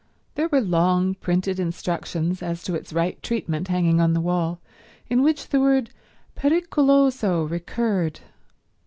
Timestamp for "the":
4.13-4.19, 5.49-5.59